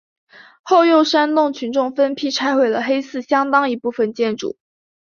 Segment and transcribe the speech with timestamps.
[0.63, 4.57] 后又煽动群众分批拆毁了黑寺相当一部分建筑。